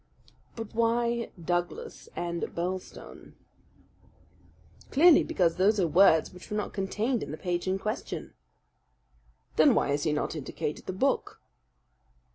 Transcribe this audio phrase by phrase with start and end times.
[0.55, 3.35] "But why 'Douglas' and 'Birlstone'?"
[4.89, 8.33] "Clearly because those are words which were not contained in the page in question."
[9.57, 11.39] "Then why has he not indicated the book?"